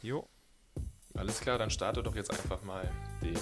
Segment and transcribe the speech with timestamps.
[0.00, 0.28] Jo.
[1.16, 2.88] Alles klar, dann starte doch jetzt einfach mal
[3.20, 3.36] den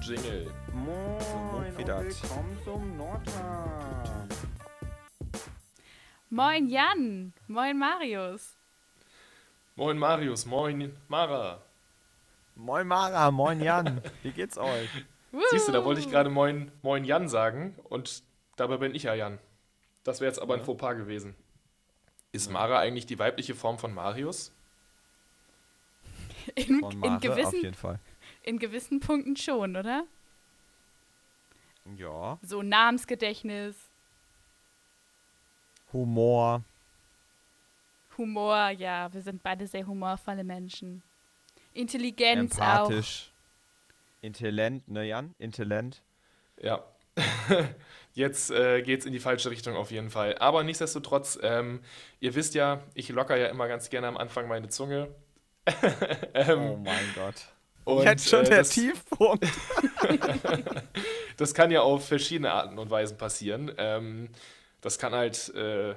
[0.00, 0.50] Jingle.
[0.72, 4.30] Moin und willkommen zum Nordtag.
[6.30, 8.56] Moin Jan, moin Marius.
[9.74, 11.62] Moin Marius, moin Mara.
[12.54, 14.00] Moin Mara, moin Jan.
[14.22, 14.88] Wie geht's euch?
[15.50, 18.22] Siehst du, da wollte ich gerade moin, moin Jan sagen und
[18.56, 19.38] dabei bin ich ja Jan.
[20.04, 21.36] Das wäre jetzt aber ein Fauxpas gewesen.
[22.32, 24.55] Ist Mara eigentlich die weibliche Form von Marius?
[26.54, 27.98] In, Von in, gewissen, jeden Fall.
[28.42, 30.04] in gewissen Punkten schon, oder?
[31.96, 32.38] Ja.
[32.42, 33.74] So Namensgedächtnis,
[35.92, 36.62] Humor.
[38.18, 41.02] Humor, ja, wir sind beide sehr humorvolle Menschen.
[41.74, 43.30] Intelligenz empathisch.
[44.22, 45.34] Intelligent, ne Jan?
[45.38, 46.02] Intelligent.
[46.60, 46.84] Ja.
[48.14, 50.36] Jetzt äh, geht's in die falsche Richtung auf jeden Fall.
[50.38, 51.80] Aber nichtsdestotrotz, ähm,
[52.20, 55.08] ihr wisst ja, ich locker ja immer ganz gerne am Anfang meine Zunge.
[56.34, 57.34] ähm, Oh mein Gott.
[57.84, 59.46] und, Jetzt schon äh, der das, Tiefpunkt.
[61.36, 63.70] Das kann ja auf verschiedene Arten und Weisen passieren.
[63.76, 64.30] Ähm,
[64.80, 65.94] das kann halt äh,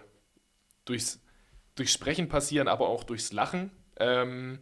[0.83, 1.21] durchs,
[1.75, 3.71] durchs Sprechen passieren, aber auch durchs Lachen.
[3.97, 4.59] Ähm,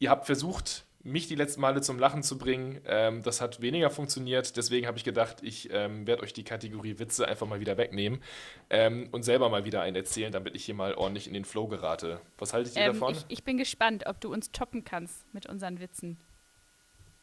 [0.00, 2.80] ihr habt versucht, mich die letzten Male zum Lachen zu bringen.
[2.86, 4.56] Ähm, das hat weniger funktioniert.
[4.56, 8.22] Deswegen habe ich gedacht, ich ähm, werde euch die Kategorie Witze einfach mal wieder wegnehmen
[8.70, 11.66] ähm, und selber mal wieder einen erzählen, damit ich hier mal ordentlich in den Flow
[11.66, 12.20] gerate.
[12.38, 13.14] Was haltet ihr Ähm, davon?
[13.14, 16.18] ich, ich bin gespannt, ob du uns toppen kannst mit unseren Witzen.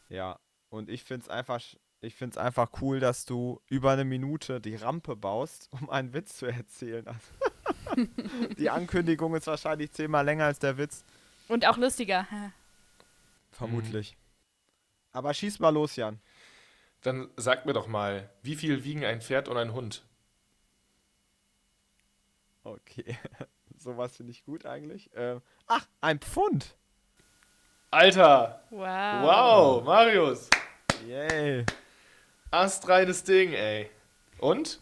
[0.10, 1.62] Ja, und ich find's einfach,
[2.02, 6.38] ich find's einfach cool, dass du über eine Minute die Rampe baust, um einen Witz
[6.38, 7.06] zu erzählen.
[8.58, 11.04] Die Ankündigung ist wahrscheinlich zehnmal länger als der Witz.
[11.48, 12.28] Und auch lustiger.
[13.60, 14.16] Vermutlich.
[15.12, 16.22] Aber schieß mal los, Jan.
[17.02, 20.06] Dann sagt mir doch mal, wie viel wiegen ein Pferd und ein Hund?
[22.64, 23.18] Okay.
[23.78, 25.10] Sowas finde ich gut eigentlich.
[25.14, 26.78] Ähm, ach, ein Pfund.
[27.92, 28.64] Alter!
[28.70, 29.24] Wow.
[29.24, 30.50] Wow, Marius!
[31.06, 31.66] Yay.
[32.52, 33.90] Astreines Ding, ey.
[34.38, 34.80] Und?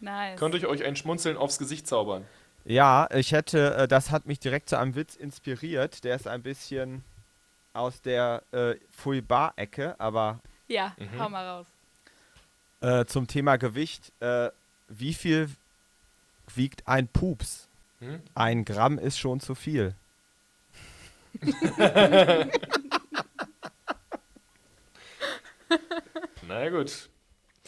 [0.00, 0.38] Nice.
[0.38, 2.26] Könnt ihr euch ein Schmunzeln aufs Gesicht zaubern?
[2.64, 6.04] Ja, ich hätte, äh, das hat mich direkt zu einem Witz inspiriert.
[6.04, 7.04] Der ist ein bisschen
[7.78, 11.18] aus der äh, Fouibar-Ecke, aber ja, Mhm.
[11.20, 11.66] hau mal raus.
[12.80, 14.12] äh, zum Thema Gewicht.
[14.20, 14.50] Äh,
[14.88, 15.48] wie viel
[16.54, 17.68] wiegt ein Pups?
[18.00, 18.20] Hm?
[18.34, 19.94] Ein Gramm ist schon zu viel.
[26.46, 27.08] Na gut.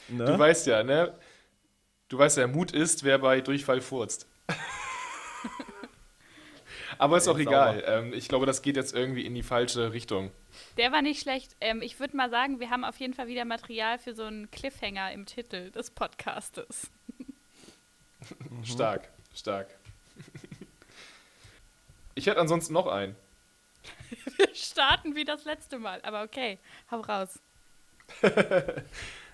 [0.08, 0.24] Ne?
[0.24, 1.14] Du weißt ja, ne?
[2.08, 4.26] Du weißt ja, Mut ist, wer bei Durchfall furzt.
[7.00, 7.82] Aber ist auch egal.
[7.86, 10.30] Ähm, ich glaube, das geht jetzt irgendwie in die falsche Richtung.
[10.76, 11.56] Der war nicht schlecht.
[11.60, 14.50] Ähm, ich würde mal sagen, wir haben auf jeden Fall wieder Material für so einen
[14.50, 16.90] Cliffhanger im Titel des Podcastes.
[18.50, 18.64] Mhm.
[18.64, 19.68] Stark, stark.
[22.14, 23.16] Ich hätte ansonsten noch einen.
[24.36, 26.58] Wir starten wie das letzte Mal, aber okay,
[26.90, 27.38] hau raus.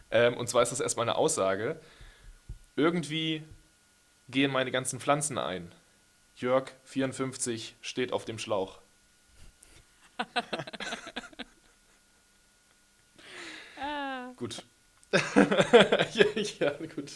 [0.09, 1.81] Ähm, und zwar ist das erstmal eine Aussage.
[2.77, 3.43] Irgendwie
[4.29, 5.73] gehen meine ganzen Pflanzen ein.
[6.37, 8.79] Jörg, 54, steht auf dem Schlauch.
[13.81, 14.63] Ah, Gut.
[15.13, 16.25] ja,
[16.59, 17.11] ja, gut.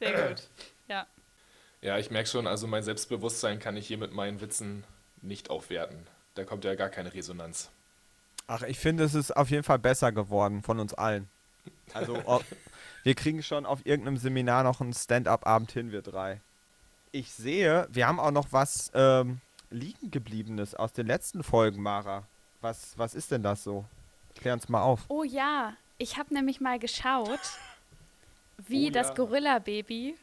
[0.00, 0.48] sehr gut.
[0.88, 1.06] Ja.
[1.80, 4.84] Ja, ich merke schon, also mein Selbstbewusstsein kann ich hier mit meinen Witzen
[5.22, 6.06] nicht aufwerten.
[6.34, 7.70] Da kommt ja gar keine Resonanz.
[8.48, 11.28] Ach, ich finde, es ist auf jeden Fall besser geworden von uns allen.
[11.92, 12.44] Also, ob,
[13.04, 16.40] wir kriegen schon auf irgendeinem Seminar noch einen Stand-up-Abend hin, wir drei.
[17.12, 22.26] Ich sehe, wir haben auch noch was ähm, liegen gebliebenes aus den letzten Folgen, Mara.
[22.60, 23.84] Was, was ist denn das so?
[24.34, 25.04] Klär uns mal auf.
[25.08, 27.40] Oh ja, ich habe nämlich mal geschaut,
[28.68, 29.14] wie Oh das ja.
[29.14, 30.16] Gorilla-Baby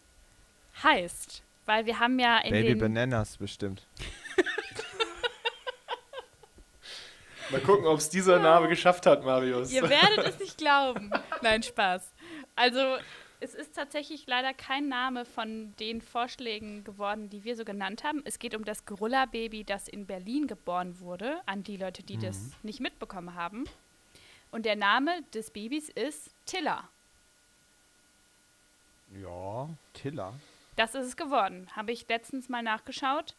[0.84, 1.42] heißt.
[1.66, 2.80] Weil wir haben ja in Baby den...
[2.80, 3.88] Bananas bestimmt.
[7.52, 9.72] Mal gucken, ob es dieser Name geschafft hat, Marius.
[9.72, 11.12] Ihr werdet es nicht glauben.
[11.42, 12.12] Nein, Spaß.
[12.56, 12.98] Also,
[13.40, 18.22] es ist tatsächlich leider kein Name von den Vorschlägen geworden, die wir so genannt haben.
[18.26, 22.52] Es geht um das Gorilla-Baby, das in Berlin geboren wurde, an die Leute, die das
[22.64, 23.66] nicht mitbekommen haben.
[24.52, 26.88] Und der Name des Babys ist Tilla.
[29.22, 30.34] Ja, Tiller.
[30.76, 31.68] Das ist es geworden.
[31.76, 33.36] Habe ich letztens mal nachgeschaut.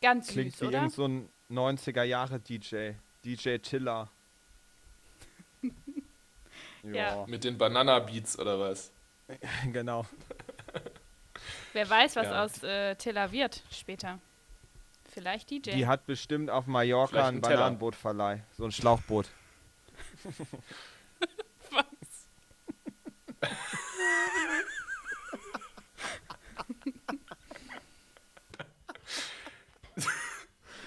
[0.00, 0.78] Ganz Klingt süß, wie oder?
[0.78, 2.92] irgend so ein 90er-Jahre-DJ.
[3.24, 4.08] DJ Tiller.
[6.82, 7.24] Ja.
[7.26, 8.92] Mit den Banana-Beats oder was?
[9.72, 10.06] genau.
[11.72, 12.44] Wer weiß, was Ja.
[12.44, 14.18] aus äh, Tilla wird später.
[15.12, 15.70] Vielleicht DJ.
[15.72, 17.56] Die hat bestimmt auf Mallorca ein ein Teller.
[17.56, 18.42] Bananenbootverleih.
[18.56, 19.28] So ein Schlauchboot.
[21.70, 21.84] was?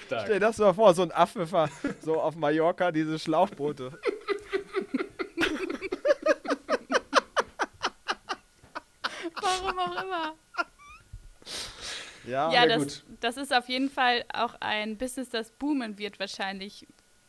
[0.06, 0.24] Stark.
[0.26, 1.70] Stell dir das mal vor, so ein Affe
[2.02, 3.92] so auf Mallorca, diese Schlauchboote.
[9.42, 10.34] Warum auch immer.
[12.26, 13.04] Ja, Ja, das, gut.
[13.20, 16.88] das ist auf jeden Fall auch ein Business, das boomen wird wahrscheinlich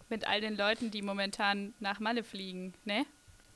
[0.08, 3.04] mit all den Leuten, die momentan nach Malle fliegen, ne?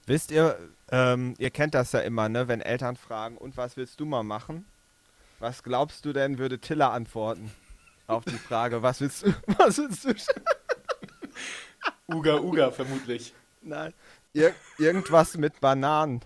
[0.06, 0.58] Wisst ihr,
[0.90, 4.22] ähm, ihr kennt das ja immer, ne, wenn Eltern fragen, und was willst du mal
[4.22, 4.66] machen?
[5.38, 7.52] Was glaubst du denn, würde Tiller antworten
[8.06, 12.14] auf die Frage, was willst du, was willst du?
[12.16, 13.34] Uga Uga vermutlich.
[13.60, 13.92] Nein,
[14.32, 16.20] Ir irgendwas mit Bananen.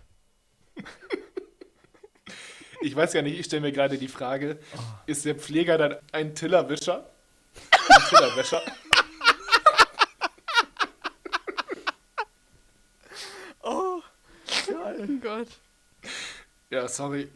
[2.83, 4.59] Ich weiß ja nicht, ich stelle mir gerade die Frage,
[5.07, 7.09] ist der Pfleger dann ein Tillerwischer?
[7.89, 8.63] Ein Tillerwäscher?
[13.65, 14.01] Oh,
[14.69, 15.49] Oh Gott.
[16.71, 17.31] Ja, sorry.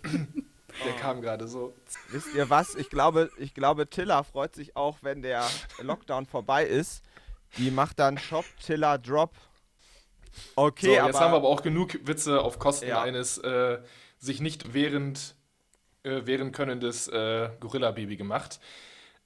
[0.85, 1.75] Der kam gerade so.
[2.11, 2.75] Wisst ihr was?
[2.75, 5.49] Ich glaube, ich glaube, Tiller freut sich auch, wenn der
[5.81, 7.03] Lockdown vorbei ist.
[7.59, 9.33] Die macht dann Shop Tiller Drop.
[10.57, 13.03] Okay, so, jetzt aber, haben wir aber auch genug Witze auf Kosten Ja.
[13.03, 13.79] eines äh,
[14.19, 15.36] sich nicht während,
[16.07, 18.61] äh, wehren könnendes äh, Gorilla-Baby gemacht.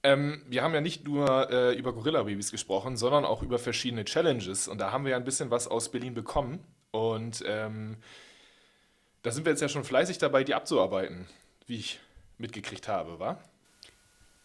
[0.03, 4.67] Ähm, wir haben ja nicht nur äh, über Gorilla-Babys gesprochen, sondern auch über verschiedene Challenges.
[4.67, 6.59] Und da haben wir ja ein bisschen was aus Berlin bekommen.
[6.89, 7.97] Und ähm,
[9.21, 11.27] da sind wir jetzt ja schon fleißig dabei, die abzuarbeiten,
[11.67, 11.99] wie ich
[12.39, 13.37] mitgekriegt habe, wa?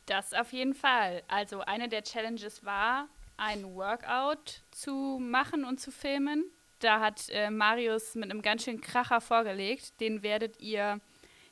[0.05, 1.23] Das auf jeden Fall.
[1.29, 6.45] Also eine der Challenges war, ein Workout zu machen und zu filmen.
[6.81, 9.99] Da hat äh, Marius mit einem ganz schönen Kracher vorgelegt.
[10.01, 11.01] Den werdet ihr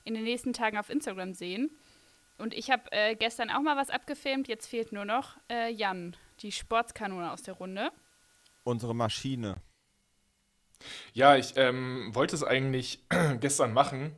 [0.05, 1.71] in den nächsten Tagen auf Instagram sehen.
[2.39, 4.49] Und ich habe äh, gestern auch mal was abgefilmt.
[4.49, 7.91] Jetzt fehlt nur noch äh, Jan, die Sportskanone aus der Runde.
[8.65, 9.57] unsere Maschine.
[11.13, 13.05] Ja, ich ähm, wollte es eigentlich
[13.41, 14.15] gestern machen,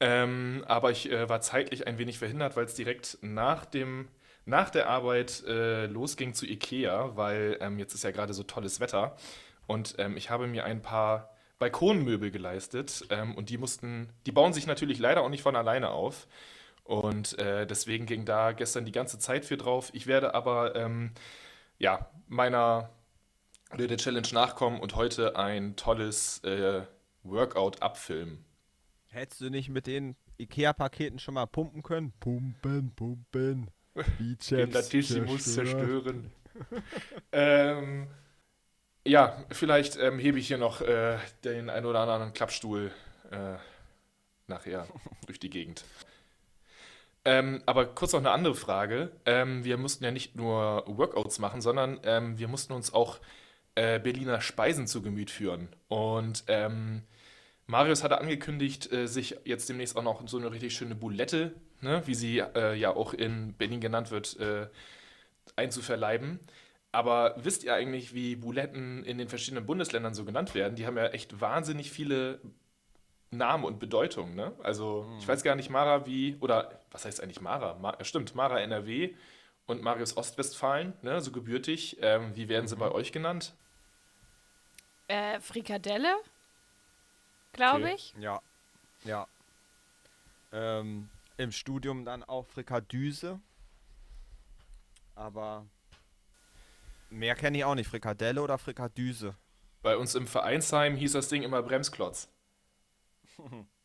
[0.00, 4.08] ähm, aber ich äh, war zeitlich ein wenig verhindert, weil es direkt nach dem,
[4.46, 8.80] nach der Arbeit äh, losging zu Ikea, weil ähm, jetzt ist ja gerade so tolles
[8.80, 9.16] Wetter
[9.66, 14.52] und ähm, ich habe mir ein paar Balkonmöbel geleistet ähm, und die mussten, die bauen
[14.52, 16.26] sich natürlich leider auch nicht von alleine auf
[16.82, 19.90] und äh, deswegen ging da gestern die ganze Zeit für drauf.
[19.92, 21.12] Ich werde aber ähm,
[21.78, 22.90] ja meiner
[23.72, 26.82] oder der Challenge nachkommen und heute ein tolles äh,
[27.22, 28.44] Workout abfilmen.
[29.08, 32.12] Hättest du nicht mit den Ikea-Paketen schon mal pumpen können?
[32.20, 33.70] Pumpen, pumpen.
[33.94, 36.32] Den Bizeps Latissimus zerstören.
[37.32, 38.08] ähm,
[39.04, 42.90] ja, vielleicht ähm, hebe ich hier noch äh, den ein oder anderen Klappstuhl
[43.30, 43.56] äh,
[44.46, 44.86] nachher
[45.26, 45.84] durch die Gegend.
[47.24, 49.12] Ähm, aber kurz noch eine andere Frage.
[49.26, 53.18] Ähm, wir mussten ja nicht nur Workouts machen, sondern ähm, wir mussten uns auch
[53.74, 55.68] äh, Berliner Speisen zu Gemüt führen.
[55.88, 57.02] Und ähm,
[57.66, 62.02] Marius hatte angekündigt, äh, sich jetzt demnächst auch noch so eine richtig schöne Boulette, ne,
[62.06, 64.66] wie sie äh, ja auch in Berlin genannt wird, äh,
[65.56, 66.40] einzuverleiben.
[66.92, 70.74] Aber wisst ihr eigentlich, wie Bouletten in den verschiedenen Bundesländern so genannt werden?
[70.74, 72.40] Die haben ja echt wahnsinnig viele
[73.30, 74.34] Namen und Bedeutungen.
[74.34, 74.52] Ne?
[74.62, 77.74] Also ich weiß gar nicht, Mara, wie, oder was heißt eigentlich Mara?
[77.74, 79.14] Ma ja, stimmt, Mara NRW
[79.66, 81.98] und Marius Ostwestfalen, ne, so gebürtig.
[82.00, 83.54] Ähm, wie werden sie bei euch genannt?
[85.08, 86.16] Äh, Frikadelle,
[87.52, 87.94] glaube Okay.
[87.94, 88.14] ich.
[88.18, 88.40] Ja,
[89.04, 89.26] ja.
[90.52, 93.40] Ähm, Im Studium dann auch Frikadüse.
[95.14, 95.66] Aber
[97.10, 97.88] mehr kenne ich auch nicht.
[97.88, 99.34] Frikadelle oder Frikadüse?
[99.82, 102.28] Bei uns im Vereinsheim hieß das Ding immer Bremsklotz.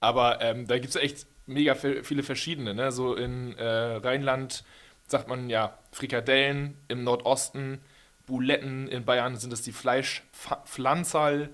[0.00, 2.74] Aber ähm, da gibt es echt mega vi- viele verschiedene.
[2.74, 2.92] Ne?
[2.92, 3.64] So in äh,
[3.96, 4.64] Rheinland
[5.08, 7.80] sagt man ja Frikadellen, im Nordosten
[8.26, 11.50] Buletten, in Bayern sind es die Fleischpflanzerl.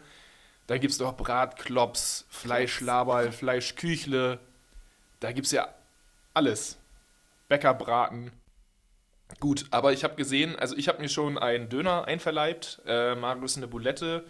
[0.66, 4.40] Da gibt es doch Bratklops, Fleischlaberl, Fleischküchle.
[5.20, 5.68] Da gibt es ja
[6.34, 6.78] alles.
[7.48, 8.32] Bäckerbraten.
[9.40, 13.56] Gut, aber ich habe gesehen, also ich habe mir schon einen Döner einverleibt, äh, Marius
[13.56, 14.24] eine Bulette.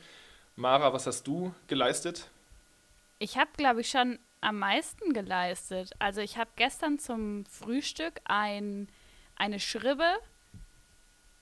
[0.57, 2.31] Mara, was hast du geleistet?
[3.19, 5.93] Ich habe, glaube ich, schon am meisten geleistet.
[5.99, 8.89] Also ich habe gestern zum Frühstück ein,
[9.37, 10.19] eine Schribbe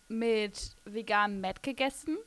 [0.08, 2.18] mit veganem Met gegessen,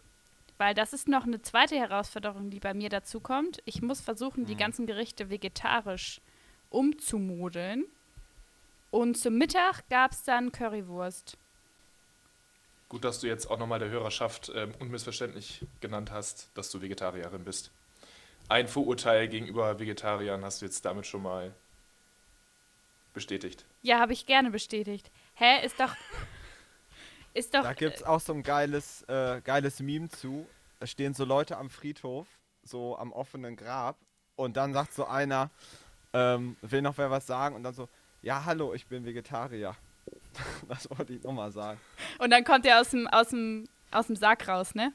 [0.57, 3.61] weil das ist noch eine zweite Herausforderung, die bei mir dazu kommt.
[3.65, 6.21] Ich muss versuchen, die ganzen Gerichte vegetarisch
[6.69, 7.85] umzumodeln.
[8.93, 11.35] Und zum Mittag gab es dann Currywurst.
[12.89, 17.43] Gut, dass du jetzt auch nochmal der Hörerschaft ähm, unmissverständlich genannt hast, dass du Vegetarierin
[17.43, 17.71] bist.
[18.49, 21.55] Ein Vorurteil gegenüber Vegetariern hast du jetzt damit schon mal
[23.15, 23.65] bestätigt.
[23.81, 25.09] Ja, habe ich gerne bestätigt.
[25.33, 25.95] Hä, ist doch.
[27.33, 27.63] Ist doch.
[27.63, 30.45] Da gibt es auch so ein geiles, äh, geiles Meme zu.
[30.79, 32.27] Da stehen so Leute am Friedhof,
[32.61, 33.97] so am offenen Grab.
[34.35, 35.49] Und dann sagt so einer,
[36.13, 37.55] ähm, will noch wer was sagen?
[37.55, 37.89] Und dann so,
[38.23, 39.75] ja, hallo, ich bin Vegetarier.
[40.67, 41.79] Das wollte ich nochmal sagen.
[42.17, 44.91] Und dann kommt er aus dem, aus dem, aus dem Sack raus, ne?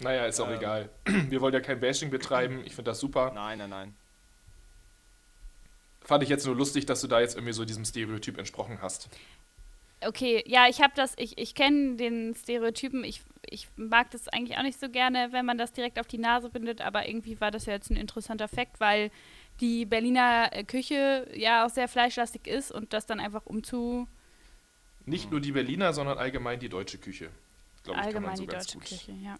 [0.00, 0.56] Naja, ist auch Ähm.
[0.56, 0.90] egal.
[1.06, 2.62] Wir wollen ja kein Bashing betreiben.
[2.64, 3.32] Ich finde das super.
[3.34, 3.94] Nein, nein, nein.
[6.00, 9.08] Fand ich jetzt nur lustig, dass du da jetzt irgendwie so diesem Stereotyp entsprochen hast.
[10.00, 14.56] Okay, ja, ich habe das, ich, ich kenne den Stereotypen, ich, ich mag das eigentlich
[14.56, 17.50] auch nicht so gerne, wenn man das direkt auf die Nase bindet, aber irgendwie war
[17.50, 19.10] das ja jetzt ein interessanter Fakt, weil
[19.60, 24.08] die Berliner äh, Küche ja auch sehr fleischlastig ist und das dann einfach umzu
[25.06, 27.30] Nicht nur die Berliner, sondern allgemein die deutsche Küche.
[27.82, 28.88] Glaube ich, kann man allgemein so die ganz deutsche gut.
[28.88, 29.38] Küche, ja.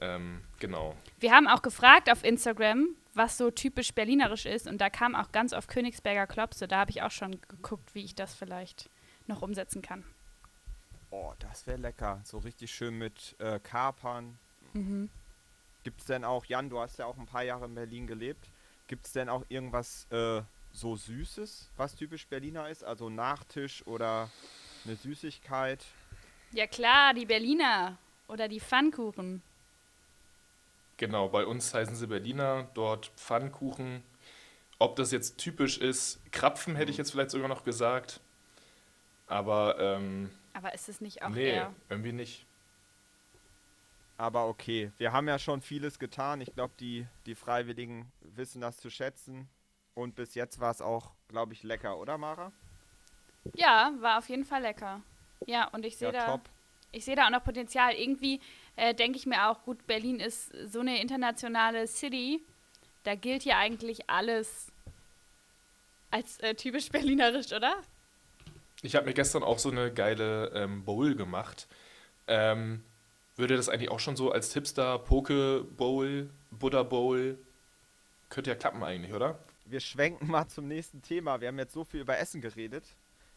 [0.00, 0.96] Ähm, genau.
[1.20, 5.32] Wir haben auch gefragt auf Instagram, was so typisch berlinerisch ist und da kam auch
[5.32, 8.88] ganz oft Königsberger Klopse, da habe ich auch schon geguckt, wie ich das vielleicht
[9.26, 10.04] noch umsetzen kann.
[11.10, 12.22] Oh, das wäre lecker.
[12.24, 14.38] So richtig schön mit äh, Kapern.
[14.72, 15.10] Mhm.
[15.84, 18.48] Gibt es denn auch, Jan, du hast ja auch ein paar Jahre in Berlin gelebt.
[18.92, 22.84] Gibt es denn auch irgendwas äh, so Süßes, was typisch Berliner ist?
[22.84, 24.30] Also Nachtisch oder
[24.84, 25.82] eine Süßigkeit?
[26.50, 27.96] Ja klar, die Berliner
[28.28, 29.40] oder die Pfannkuchen.
[30.98, 34.02] Genau, bei uns heißen sie Berliner, dort Pfannkuchen.
[34.78, 38.20] Ob das jetzt typisch ist, Krapfen hätte ich jetzt vielleicht sogar noch gesagt.
[39.26, 42.44] Aber ähm, Aber ist es nicht auch nee, eher irgendwie nicht.
[44.22, 46.40] Aber okay, wir haben ja schon vieles getan.
[46.40, 49.48] Ich glaube, die, die Freiwilligen wissen das zu schätzen.
[49.94, 52.52] Und bis jetzt war es auch, glaube ich, lecker, oder Mara?
[53.56, 55.00] Ja, war auf jeden Fall lecker.
[55.46, 56.42] Ja, und ich sehe Ja, da, top.
[56.92, 57.94] ich sehe da auch noch Potenzial.
[57.94, 58.38] Irgendwie
[58.76, 62.40] äh, denke ich mir auch, gut, Berlin ist so eine internationale City.
[63.02, 64.70] Da gilt ja eigentlich alles
[66.12, 67.74] als äh, typisch berlinerisch, oder?
[68.82, 71.66] Ich habe mir gestern auch so eine geile ähm, Bowl gemacht.
[72.28, 72.84] Ähm,
[73.36, 77.38] würde das eigentlich auch schon so als Hipster, Poke Bowl, Buddha Bowl,
[78.28, 79.38] könnte ja klappen eigentlich, oder?
[79.64, 81.40] Wir schwenken mal zum nächsten Thema.
[81.40, 82.84] Wir haben jetzt so viel über Essen geredet.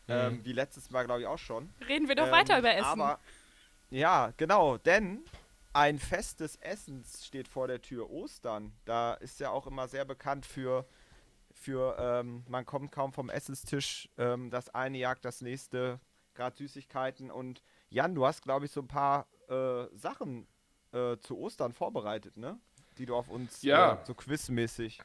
[0.08, 1.74] Ähm, wie letztes Mal, glaube ich, auch schon.
[1.88, 2.86] Reden wir doch Ähm, weiter über Essen.
[2.86, 3.20] Aber,
[3.90, 5.24] ja, genau, denn
[5.74, 8.72] ein Fest des Essens steht vor der Tür, Ostern.
[8.86, 10.86] Da ist ja auch immer sehr bekannt für,
[11.52, 16.00] für ähm, man kommt kaum vom Essenstisch, ähm, das eine jagt das nächste,
[16.36, 17.32] gerade Süßigkeiten.
[17.32, 20.48] Und Jan, du hast, glaube ich, so ein paar äh, Sachen
[20.92, 22.58] äh, zu Ostern vorbereitet, ne?
[22.98, 23.94] Die du auf uns Ja.
[23.94, 25.02] äh, so quizmäßig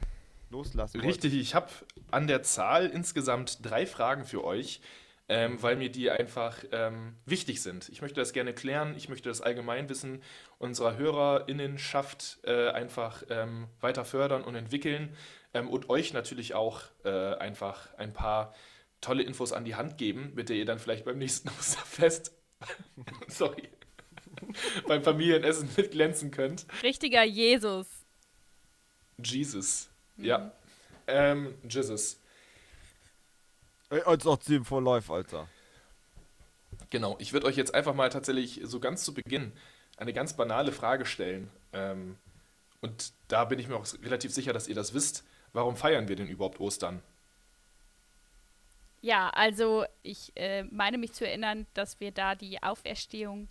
[0.50, 1.68] loslassen Richtig, ich habe
[2.10, 4.80] an der Zahl insgesamt drei Fragen für euch,
[5.28, 7.88] ähm, weil mir die einfach ähm, wichtig sind.
[7.88, 10.22] Ich möchte das gerne klären, ich möchte das Allgemeinwissen
[10.58, 15.16] unserer HörerInnenschaft äh, einfach ähm, weiter fördern und entwickeln
[15.54, 18.54] ähm, und euch natürlich auch äh, einfach ein paar
[19.00, 22.32] tolle Infos an die Hand geben, mit der ihr dann vielleicht beim nächsten Osterfest,
[23.28, 23.68] sorry,
[24.86, 26.66] beim Familienessen mitglänzen könnt.
[26.82, 27.86] Richtiger Jesus.
[29.22, 29.88] Jesus.
[30.16, 30.52] Ja.
[31.06, 32.20] Ähm, Jesus.
[33.90, 35.48] Ey, als auch 10 vor Live, Alter.
[36.90, 39.52] Genau, ich würde euch jetzt einfach mal tatsächlich so ganz zu Beginn
[39.96, 41.50] eine ganz banale Frage stellen.
[41.72, 42.16] Ähm,
[42.80, 45.24] und da bin ich mir auch relativ sicher, dass ihr das wisst.
[45.52, 47.02] Warum feiern wir denn überhaupt Ostern?
[49.02, 53.48] Ja, also ich äh, meine mich zu erinnern, dass wir da die Auferstehung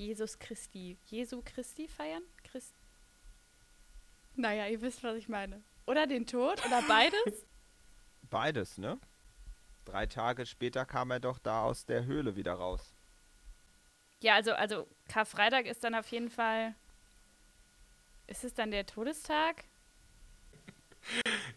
[0.00, 2.22] Jesus Christi, Jesu Christi feiern?
[2.42, 2.74] Christ
[4.34, 5.62] naja, ihr wisst, was ich meine.
[5.86, 7.46] Oder den Tod oder beides?
[8.22, 8.98] Beides, ne?
[9.84, 12.94] Drei Tage später kam er doch da aus der Höhle wieder raus.
[14.22, 16.74] ja, also, also Karfreitag ist dann auf jeden Fall.
[18.26, 19.64] Ist es dann der Todestag?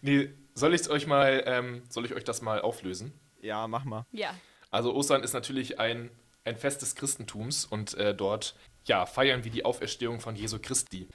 [0.02, 3.14] Nee, soll ich euch mal, ähm, soll ich euch das mal auflösen?
[3.40, 4.06] Ja, mach mal.
[4.12, 4.36] Ja.
[4.72, 6.10] Also Ostern ist natürlich ein,
[6.46, 11.08] ein Fest des Christentums und äh, dort ja, feiern wir die Auferstehung von Jesu Christi.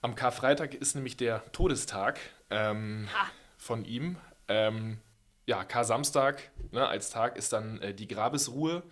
[0.00, 2.18] Am Karfreitag ist nämlich der Todestag
[2.50, 3.08] ähm,
[3.56, 4.16] von ihm.
[4.48, 4.98] Ähm,
[5.46, 8.82] ja, Kar-Samstag ne, als Tag ist dann äh, die Grabesruhe.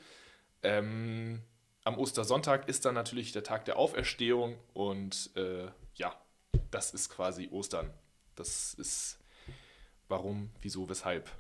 [0.63, 1.43] Ähm,
[1.85, 6.15] am Ostersonntag ist dann natürlich der Tag der Auferstehung und äh, ja,
[6.71, 7.91] das ist quasi Ostern.
[8.37, 9.19] Das ist
[10.09, 11.31] warum, wieso, weshalb.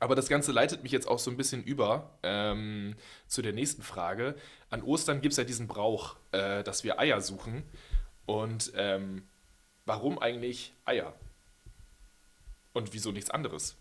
[0.00, 2.94] Aber das Ganze leitet mich jetzt auch so ein bisschen über ähm,
[3.26, 4.34] zu der nächsten Frage.
[4.70, 7.62] An Ostern gibt es ja diesen Brauch, äh, dass wir Eier suchen.
[8.26, 9.26] Und ähm,
[9.84, 11.14] warum eigentlich Eier?
[12.72, 13.76] Und wieso nichts anderes?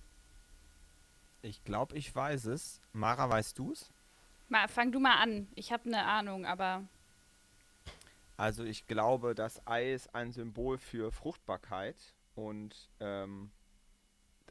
[1.41, 2.82] Ich glaube, ich weiß es.
[2.94, 3.89] Mara, weißt du's?
[4.50, 5.48] Mal, fang du mal an.
[5.56, 6.84] Ich habe eine Ahnung, aber
[8.38, 11.96] Also ich glaube, das Ei ist ein Symbol für Fruchtbarkeit
[12.36, 13.51] und ähm,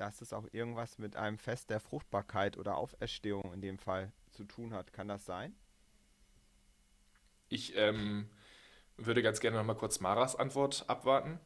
[0.00, 4.44] dass es auch irgendwas mit einem Fest der Fruchtbarkeit oder Auferstehung in dem Fall zu
[4.44, 4.92] tun hat.
[4.92, 5.54] Kann das sein?
[7.48, 8.30] Ich ähm,
[8.96, 11.38] würde ganz gerne noch mal kurz Maras Antwort abwarten.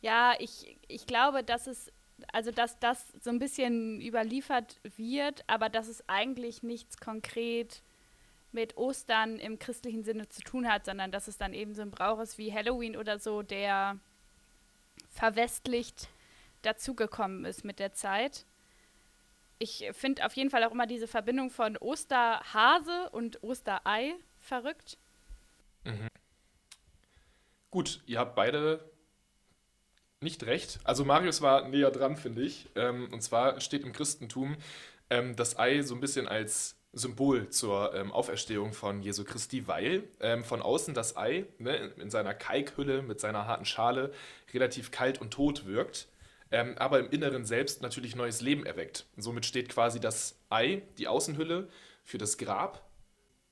[0.00, 1.92] ja, ich, ich glaube, dass es
[2.32, 7.80] also dass das so ein bisschen überliefert wird, aber dass es eigentlich nichts konkret
[8.50, 11.92] mit Ostern im christlichen Sinne zu tun hat, sondern dass es dann eben so ein
[11.92, 14.00] Brauch ist wie Halloween oder so, der
[15.08, 16.08] verwestlicht
[16.62, 18.44] dazugekommen ist mit der Zeit.
[19.58, 24.98] Ich finde auf jeden Fall auch immer diese Verbindung von Osterhase und Osterei verrückt.
[27.70, 28.90] Gut, ihr habt beide
[30.20, 30.80] nicht recht.
[30.84, 32.68] Also Marius war näher dran, finde ich.
[32.74, 34.56] Ähm, und zwar steht im Christentum
[35.10, 40.04] ähm, das Ei so ein bisschen als Symbol zur ähm, Auferstehung von Jesu Christi, weil
[40.20, 44.12] ähm, von außen das Ei ne, in seiner Kalkhülle mit seiner harten Schale
[44.52, 46.08] relativ kalt und tot wirkt,
[46.50, 49.06] ähm, aber im Inneren selbst natürlich neues Leben erweckt.
[49.16, 51.68] Somit steht quasi das Ei, die Außenhülle,
[52.04, 52.88] für das Grab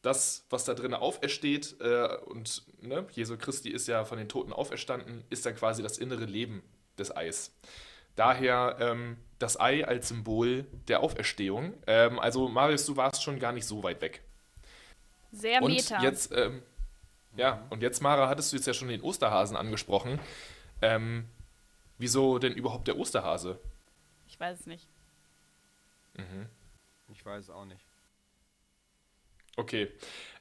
[0.07, 4.53] das, was da drin aufersteht, äh, und ne, Jesu Christi ist ja von den Toten
[4.53, 6.63] auferstanden, ist dann quasi das innere Leben
[6.97, 7.53] des Eis.
[8.17, 11.75] Daher ähm, das Ei als Symbol der Auferstehung.
[11.87, 14.23] Ähm, also, Marius, du warst schon gar nicht so weit weg.
[15.33, 16.03] Sehr Und meta.
[16.03, 16.63] jetzt, ähm,
[17.37, 20.19] ja, und jetzt, Mara, hattest du jetzt ja schon den Osterhasen angesprochen.
[20.81, 21.29] Ähm,
[21.99, 23.61] wieso denn überhaupt der Osterhase?
[24.27, 24.89] Ich weiß es nicht.
[27.13, 27.85] Ich weiß es auch nicht.
[29.57, 29.91] Okay.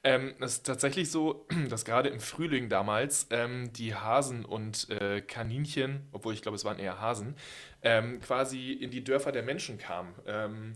[0.05, 5.19] Ähm, es ist tatsächlich so, dass gerade im Frühling damals ähm, die Hasen und äh,
[5.21, 7.35] Kaninchen, obwohl ich glaube, es waren eher Hasen,
[7.81, 10.13] ähm, quasi in die Dörfer der Menschen kamen.
[10.27, 10.73] Ähm,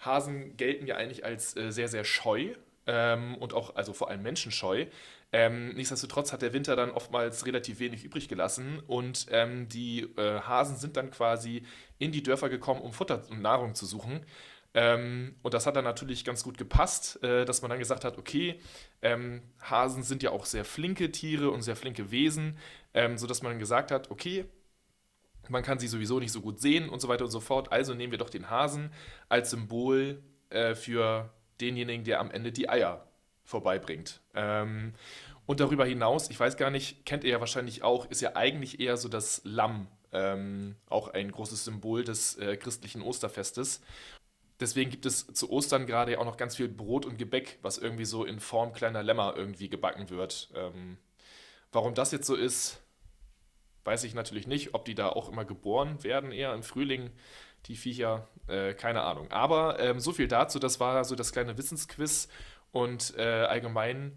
[0.00, 2.54] Hasen gelten ja eigentlich als äh, sehr, sehr scheu
[2.86, 4.86] ähm, und auch, also vor allem menschenscheu.
[5.34, 10.76] Ähm, nichtsdestotrotz hat der Winter dann oftmals relativ wenig übrig gelassen und die äh, Hasen
[10.76, 11.62] sind dann quasi
[11.98, 14.26] in die Dörfer gekommen, um Futter und Nahrung zu suchen.
[14.74, 18.16] Ähm, und das hat dann natürlich ganz gut gepasst, äh, dass man dann gesagt hat,
[18.18, 18.58] okay,
[19.02, 22.56] ähm, Hasen sind ja auch sehr flinke Tiere und sehr flinke Wesen,
[22.94, 24.46] ähm, sodass man dann gesagt hat, okay,
[25.48, 27.94] man kann sie sowieso nicht so gut sehen und so weiter und so fort, also
[27.94, 28.92] nehmen wir doch den Hasen
[29.28, 33.06] als Symbol äh, für denjenigen, der am Ende die Eier
[33.44, 34.20] vorbeibringt.
[34.34, 34.94] Ähm,
[35.44, 38.80] und darüber hinaus, ich weiß gar nicht, kennt ihr ja wahrscheinlich auch, ist ja eigentlich
[38.80, 43.80] eher so das Lamm, ähm, auch ein großes Symbol des äh, christlichen Osterfestes.
[44.62, 47.78] Deswegen gibt es zu Ostern gerade ja auch noch ganz viel Brot und Gebäck, was
[47.78, 50.50] irgendwie so in Form kleiner Lämmer irgendwie gebacken wird.
[50.54, 50.98] Ähm,
[51.72, 52.80] warum das jetzt so ist,
[53.84, 54.72] weiß ich natürlich nicht.
[54.74, 57.10] Ob die da auch immer geboren werden, eher im Frühling,
[57.66, 59.32] die Viecher, äh, keine Ahnung.
[59.32, 62.28] Aber ähm, so viel dazu, das war so das kleine Wissensquiz
[62.70, 64.16] und äh, allgemein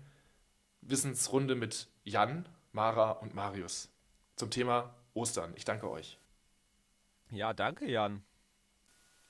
[0.81, 3.89] Wissensrunde mit Jan, Mara und Marius
[4.35, 5.53] zum Thema Ostern.
[5.55, 6.19] Ich danke euch.
[7.31, 8.23] Ja, danke, Jan.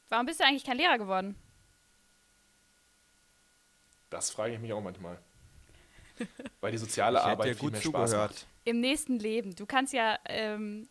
[0.10, 1.36] Warum bist du eigentlich kein Lehrer geworden?
[4.10, 5.18] Das frage ich mich auch manchmal.
[6.62, 8.32] Weil die soziale Arbeit viel gut mehr Spaß zugehört.
[8.32, 8.48] macht.
[8.64, 9.56] Im nächsten Leben.
[9.56, 10.88] Du kannst ja ähm,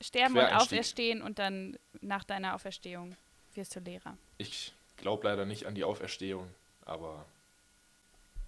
[0.00, 3.16] sterben und auferstehen und dann nach deiner Auferstehung
[3.54, 4.16] wirst du Lehrer.
[4.38, 6.48] Ich glaube leider nicht an die Auferstehung,
[6.84, 7.24] aber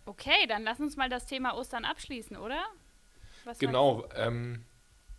[0.09, 2.65] Okay, dann lass uns mal das Thema Ostern abschließen, oder?
[3.45, 4.09] Was genau.
[4.17, 4.65] Ähm,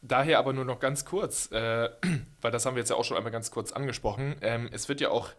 [0.02, 1.90] daher aber nur noch ganz kurz, äh,
[2.42, 4.36] weil das haben wir jetzt ja auch schon einmal ganz kurz angesprochen.
[4.42, 5.30] Ähm, es wird ja auch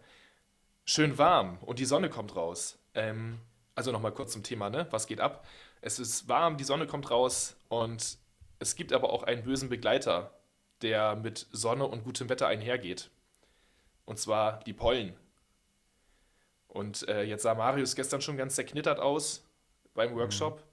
[0.85, 2.79] schön warm und die Sonne kommt raus.
[2.93, 3.39] Ähm,
[3.75, 4.87] also nochmal kurz zum Thema, ne?
[4.91, 5.45] Was geht ab?
[5.81, 8.17] Es ist warm, die Sonne kommt raus und
[8.59, 10.31] es gibt aber auch einen bösen Begleiter,
[10.81, 13.09] der mit Sonne und gutem Wetter einhergeht.
[14.05, 15.15] Und zwar die Pollen.
[16.67, 19.43] Und äh, jetzt sah Marius gestern schon ganz zerknittert aus
[19.93, 20.63] beim Workshop.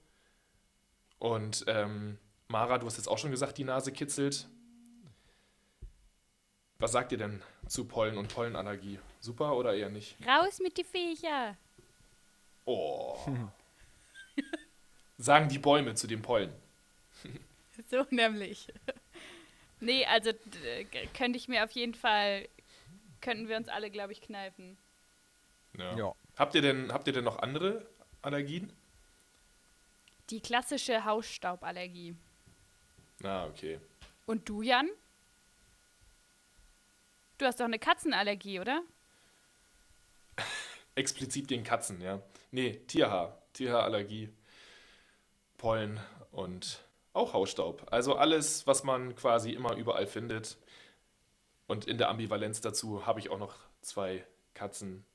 [1.17, 2.17] Und ähm,
[2.51, 4.47] Mara, du hast jetzt auch schon gesagt, die Nase kitzelt.
[6.79, 8.99] Was sagt ihr denn zu Pollen und Pollenallergie?
[9.19, 10.15] Super oder eher nicht?
[10.25, 11.55] Raus mit die Viecher!
[12.65, 13.17] Oh.
[15.17, 16.51] Sagen die Bäume zu den Pollen.
[17.89, 18.67] So nämlich.
[19.79, 22.47] nee, also g- könnte ich mir auf jeden Fall,
[23.21, 24.75] könnten wir uns alle, glaube ich, kneifen.
[25.77, 25.95] Ja.
[25.95, 26.15] Ja.
[26.37, 27.85] Habt, ihr denn, habt ihr denn noch andere
[28.23, 28.71] Allergien?
[30.31, 32.15] Die klassische Hausstauballergie.
[33.21, 33.79] Na, okay.
[34.25, 34.89] Und du, Jan?
[37.37, 38.81] Du hast doch eine Katzenallergie, oder?
[40.95, 42.21] Explizit den Katzen, ja.
[42.51, 43.41] Nee, Tierhaar.
[43.53, 44.29] Tierhaarallergie,
[45.57, 45.99] Pollen
[46.31, 47.87] und auch Hausstaub.
[47.91, 50.57] Also alles, was man quasi immer überall findet.
[51.67, 55.05] Und in der Ambivalenz dazu habe ich auch noch zwei Katzen.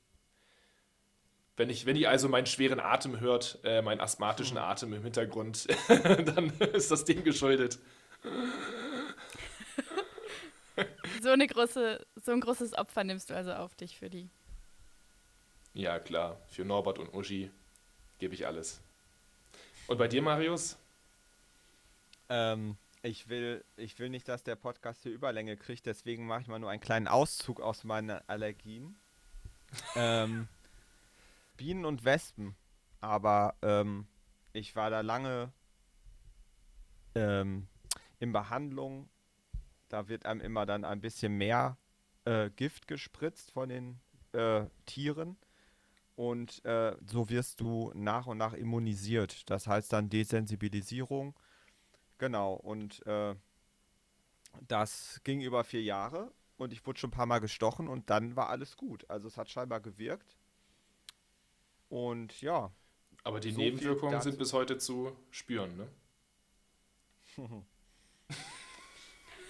[1.57, 5.67] Wenn, ich, wenn ihr also meinen schweren Atem hört, äh, meinen asthmatischen Atem im Hintergrund,
[5.87, 7.79] dann ist das dem geschuldet.
[11.21, 14.29] So, eine große, so ein großes Opfer nimmst du also auf dich für die.
[15.73, 16.37] Ja, klar.
[16.49, 17.49] Für Norbert und Uschi
[18.19, 18.81] gebe ich alles.
[19.87, 20.77] Und bei dir, Marius?
[22.29, 26.47] Ähm, Ich will, ich will nicht, dass der Podcast hier Überlänge kriegt, deswegen mache ich
[26.47, 28.95] mal nur einen kleinen Auszug aus meinen Allergien.
[29.95, 30.47] ähm,
[31.55, 32.55] Bienen und Wespen.
[33.01, 34.07] Aber ähm,
[34.53, 35.51] ich war da lange
[37.13, 37.67] ähm,
[38.25, 39.07] in Behandlung.
[39.87, 41.77] Da wird einem immer dann ein bisschen mehr
[42.25, 43.99] äh, Gift gespritzt von den
[44.33, 45.37] äh, Tieren.
[46.15, 49.49] Und äh, so wirst du nach und nach immunisiert.
[49.49, 51.35] Das heißt dann Desensibilisierung.
[52.17, 52.53] Genau.
[52.53, 53.35] Und äh,
[54.67, 56.31] das ging über vier Jahre.
[56.57, 59.07] Und ich wurde schon ein paar Mal gestochen und dann war alles gut.
[59.09, 60.37] Also es hat scheinbar gewirkt.
[61.89, 62.71] Und ja.
[63.23, 65.87] Aber die So Nebenwirkungen sind bis heute zu spüren, ne?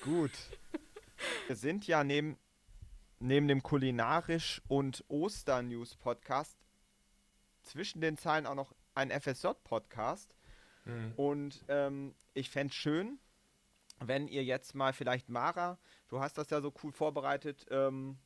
[0.06, 0.32] Gut.
[1.48, 2.38] Wir sind ja neben,
[3.20, 6.60] neben dem Kulinarisch- und Oster-News-Podcast
[7.63, 10.36] zwischen den Zeilen auch noch ein FSJ-Podcast.
[10.86, 11.13] Mhm.
[11.15, 13.18] Und ähm, ich fände es schön,
[14.00, 18.20] wenn ihr jetzt mal vielleicht Mara, du hast das ja so cool vorbereitet, ähm,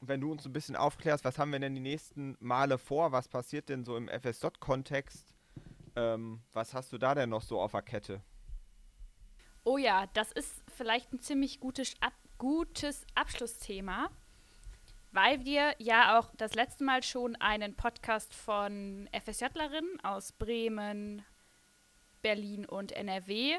[0.00, 3.10] wenn du uns ein bisschen aufklärst, was haben wir denn die nächsten Male vor?
[3.10, 5.34] Was passiert denn so im FSJ-Kontext?
[5.96, 8.22] Ähm, was hast du da denn noch so auf der Kette?
[9.64, 14.10] Oh ja, das ist vielleicht ein ziemlich gutes, ab, gutes Abschlussthema,
[15.12, 21.24] weil wir ja auch das letzte Mal schon einen Podcast von FSJlerinnen aus Bremen,
[22.22, 23.58] Berlin und NRW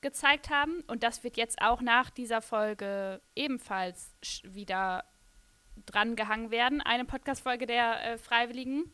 [0.00, 0.80] gezeigt haben.
[0.86, 5.04] Und das wird jetzt auch nach dieser Folge ebenfalls wieder
[5.84, 8.90] drangehangen werden, eine Podcast-Folge der äh, Freiwilligen.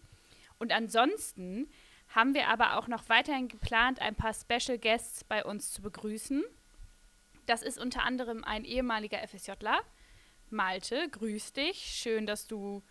[0.59, 1.71] Und ansonsten
[2.09, 6.45] haben wir aber auch noch weiterhin geplant, ein paar Special Guests bei uns zu begrüßen.
[7.53, 9.83] Das ist unter anderem ein ehemaliger FSJler.
[10.49, 11.77] Malte, grüß dich.
[11.77, 12.83] Schön, dass du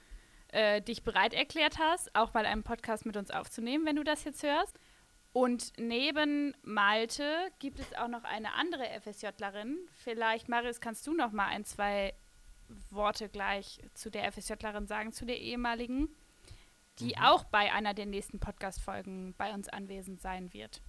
[0.50, 4.24] äh, dich bereit erklärt hast, auch mal einen Podcast mit uns aufzunehmen, wenn du das
[4.24, 4.80] jetzt hörst.
[5.34, 9.80] Und neben Malte gibt es auch noch eine andere FSJlerin.
[9.94, 12.14] Vielleicht, Marius, kannst du noch mal ein, zwei
[12.92, 16.08] Worte gleich zu der FSJlerin sagen, zu der ehemaligen,
[17.00, 20.84] die auch bei einer der nächsten Podcast-Folgen bei uns anwesend sein wird.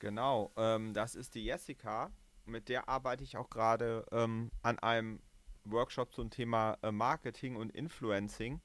[0.00, 2.10] Genau, ähm, das ist die Jessica.
[2.48, 5.20] Mit der arbeite ich auch gerade ähm, an einem
[5.64, 8.62] Workshop zum Thema äh, Marketing und Influencing,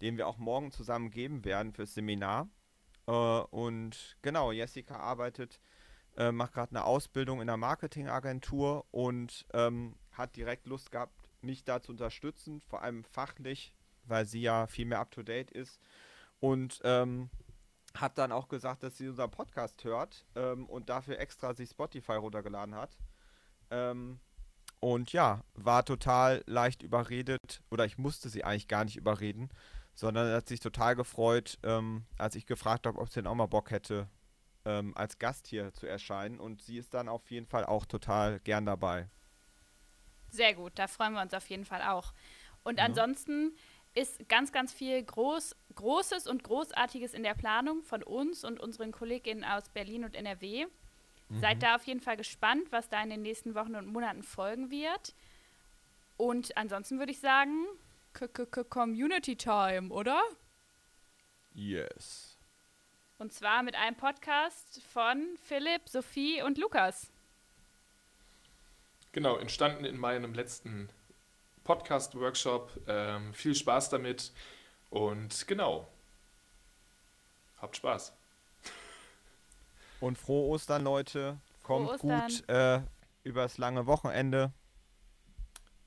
[0.00, 2.48] den wir auch morgen zusammen geben werden fürs Seminar.
[3.06, 5.60] Äh, und genau, Jessica arbeitet,
[6.16, 11.64] äh, macht gerade eine Ausbildung in der Marketingagentur und ähm, hat direkt Lust gehabt, mich
[11.64, 13.72] da zu unterstützen, vor allem fachlich,
[14.04, 15.80] weil sie ja viel mehr up-to-date ist.
[16.40, 17.30] Und ähm,
[17.96, 22.12] hat dann auch gesagt, dass sie unseren Podcast hört ähm, und dafür extra sich Spotify
[22.12, 22.96] runtergeladen hat.
[23.70, 24.20] Ähm,
[24.80, 29.48] und ja, war total leicht überredet, oder ich musste sie eigentlich gar nicht überreden,
[29.94, 33.46] sondern hat sich total gefreut, ähm, als ich gefragt habe, ob sie denn auch mal
[33.46, 34.08] Bock hätte,
[34.64, 36.40] ähm, als Gast hier zu erscheinen.
[36.40, 39.08] Und sie ist dann auf jeden Fall auch total gern dabei.
[40.30, 42.12] Sehr gut, da freuen wir uns auf jeden Fall auch.
[42.64, 42.84] Und Ja.
[42.86, 43.54] ansonsten
[43.94, 48.92] ist ganz, ganz viel Groß, Großes und Großartiges in der Planung von uns und unseren
[48.92, 50.66] Kolleginnen aus Berlin und NRW.
[51.40, 54.70] Seid da auf jeden Fall gespannt, was da in den nächsten Wochen und Monaten folgen
[54.70, 55.14] wird.
[56.18, 57.64] Und ansonsten würde ich sagen,
[58.12, 60.20] K -K -K Community Time, oder?
[61.54, 62.36] Yes.
[63.18, 67.10] Und zwar mit einem Podcast von Philipp, Sophie und Lukas.
[69.12, 70.90] Genau, entstanden in meinem letzten
[71.64, 72.72] Podcast-Workshop.
[72.88, 74.32] Ähm, viel Spaß damit
[74.92, 75.88] und genau.
[77.62, 78.12] Habt Spaß.
[80.00, 81.38] Und frohe Ostern, Leute.
[81.62, 82.28] Kommt Ostern.
[82.28, 82.80] gut äh,
[83.24, 84.52] übers lange Wochenende.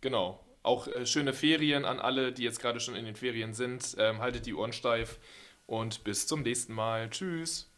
[0.02, 0.44] Genau.
[0.64, 3.96] Auch äh, schöne Ferien an alle, die jetzt gerade schon in den Ferien sind.
[4.00, 5.20] Ähm, haltet die Ohren steif
[5.68, 7.08] und bis zum nächsten Mal.
[7.12, 7.70] Tschüss.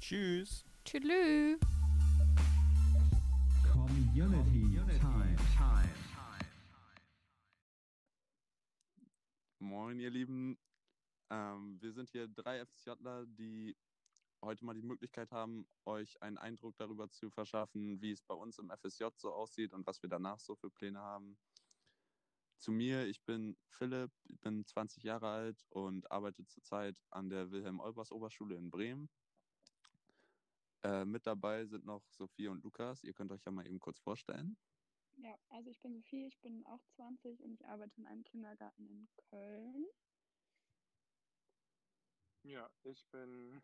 [0.00, 0.64] Tschüss.
[0.84, 1.60] Tschüss.
[3.72, 5.36] Community Time.
[9.60, 10.58] Moin, ihr Lieben.
[11.32, 13.74] Ähm, wir sind hier drei FSJler, die
[14.42, 18.58] heute mal die Möglichkeit haben, euch einen Eindruck darüber zu verschaffen, wie es bei uns
[18.58, 21.38] im FSJ so aussieht und was wir danach so für Pläne haben.
[22.58, 27.50] Zu mir, ich bin Philipp, ich bin 20 Jahre alt und arbeite zurzeit an der
[27.50, 29.08] Wilhelm-Olbers-Oberschule in Bremen.
[30.82, 33.04] Äh, mit dabei sind noch Sophie und Lukas.
[33.04, 34.58] Ihr könnt euch ja mal eben kurz vorstellen.
[35.16, 38.86] Ja, also ich bin Sophie, ich bin auch 20 und ich arbeite in einem Kindergarten
[38.86, 39.86] in Köln.
[42.44, 43.62] Ja, ich bin,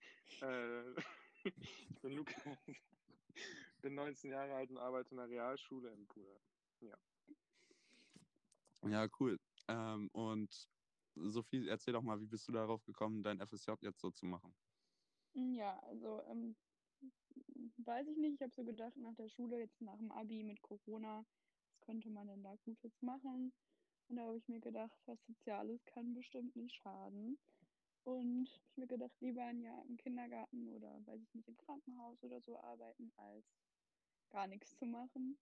[0.42, 1.04] äh, ich
[2.02, 2.58] bin Lukas,
[3.82, 6.40] bin 19 Jahre alt und arbeite in der Realschule in Buda.
[8.82, 9.38] Ja, cool.
[9.68, 10.68] Ähm, und
[11.16, 14.54] Sophie, erzähl doch mal, wie bist du darauf gekommen, dein FSJ jetzt so zu machen?
[15.34, 16.56] Ja, also ähm,
[17.78, 18.34] weiß ich nicht.
[18.34, 21.24] Ich habe so gedacht, nach der Schule, jetzt nach dem Abi mit Corona,
[21.68, 23.52] was könnte man denn da Gutes machen?
[24.08, 27.38] Und da habe ich mir gedacht, was Soziales kann bestimmt nicht schaden.
[28.06, 31.56] Und habe ich mir gedacht, lieber ein Jahr im Kindergarten oder, weiß ich nicht, im
[31.56, 33.44] Krankenhaus oder so arbeiten, als
[34.30, 35.36] gar nichts zu machen.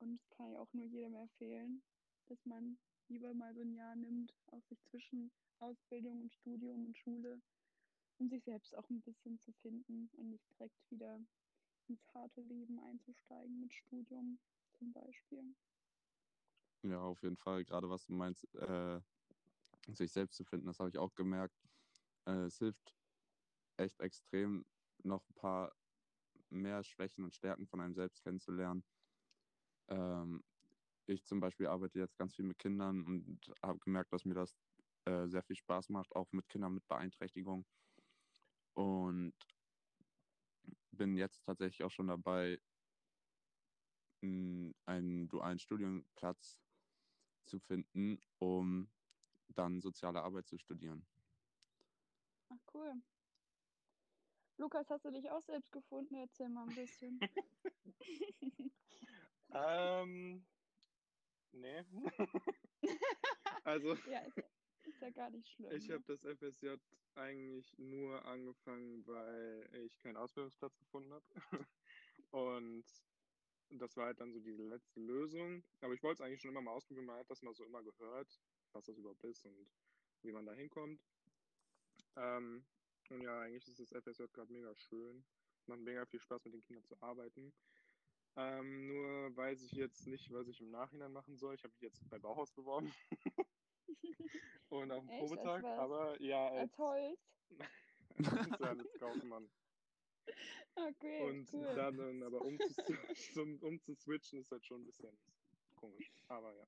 [0.00, 1.84] Und das kann ich auch nur jedem empfehlen,
[2.26, 2.78] dass man
[3.08, 5.30] lieber mal so ein Jahr nimmt, auch sich zwischen
[5.60, 7.40] Ausbildung und Studium und Schule,
[8.18, 11.20] um sich selbst auch ein bisschen zu finden und nicht direkt wieder
[11.86, 14.40] ins harte Leben einzusteigen mit Studium
[14.72, 15.54] zum Beispiel.
[16.82, 17.64] Ja, auf jeden Fall.
[17.64, 19.00] Gerade was du meinst, äh,
[19.88, 21.56] sich selbst zu finden, das habe ich auch gemerkt.
[22.26, 22.94] Äh, es hilft
[23.76, 24.64] echt extrem,
[25.02, 25.72] noch ein paar
[26.50, 28.84] mehr Schwächen und Stärken von einem selbst kennenzulernen.
[29.88, 30.42] Ähm,
[31.06, 34.56] ich zum Beispiel arbeite jetzt ganz viel mit Kindern und habe gemerkt, dass mir das
[35.04, 37.66] äh, sehr viel Spaß macht, auch mit Kindern mit Beeinträchtigung.
[38.74, 39.34] Und
[40.92, 42.60] bin jetzt tatsächlich auch schon dabei,
[44.22, 46.58] einen dualen Studienplatz
[47.44, 48.90] zu finden, um
[49.48, 51.06] dann soziale Arbeit zu studieren.
[52.74, 53.00] Cool.
[54.56, 56.16] Lukas, hast du dich auch selbst gefunden?
[56.16, 57.20] Erzähl mal ein bisschen.
[59.54, 60.44] ähm,
[61.52, 61.84] nee.
[63.64, 64.38] also, ja, ist,
[64.82, 65.72] ist, ja gar nicht schlimm.
[65.72, 65.94] Ich ne?
[65.94, 66.74] habe das FSJ
[67.14, 71.24] eigentlich nur angefangen, weil ich keinen Ausbildungsplatz gefunden habe.
[72.30, 72.84] Und
[73.70, 75.62] das war halt dann so diese letzte Lösung.
[75.80, 77.06] Aber ich wollte es eigentlich schon immer mal ausprobieren.
[77.06, 78.40] Man hat das mal so immer gehört,
[78.72, 79.68] was das überhaupt ist und
[80.22, 81.00] wie man da hinkommt.
[82.16, 82.64] Ähm,
[83.10, 85.24] und ja, eigentlich ist das FSJ gerade mega schön.
[85.66, 87.52] Macht mega viel Spaß, mit den Kindern zu arbeiten.
[88.36, 91.54] Ähm, nur weiß ich jetzt nicht, was ich im Nachhinein machen soll.
[91.54, 92.92] Ich habe mich jetzt bei Bauhaus beworben.
[94.70, 95.20] und auf dem Echt?
[95.20, 95.64] Probetag.
[95.64, 95.78] Als?
[95.78, 97.18] Aber ja, Als Holz.
[98.18, 99.48] als, als Kaufmann.
[100.76, 101.74] Okay, Und cool.
[101.76, 105.16] dann, dann aber um zu, um, um zu switchen ist halt schon ein bisschen
[105.76, 106.10] komisch.
[106.28, 106.66] Aber ja.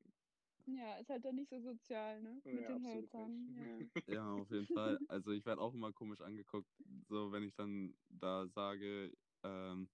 [0.66, 2.40] Ja, ist halt dann nicht so sozial, ne?
[2.44, 3.54] Ja, Mit den Hölzern.
[3.56, 3.86] Ja.
[4.14, 4.98] Ja, auf jeden Fall.
[5.08, 6.68] Also ich werde auch immer komisch angeguckt,
[7.08, 9.88] so wenn ich dann da sage, ähm,